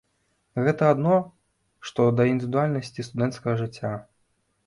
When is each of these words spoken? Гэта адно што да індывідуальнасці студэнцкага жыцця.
Гэта 0.67 0.87
адно 0.93 1.17
што 1.89 2.07
да 2.19 2.25
індывідуальнасці 2.31 3.05
студэнцкага 3.09 3.53
жыцця. 3.61 3.93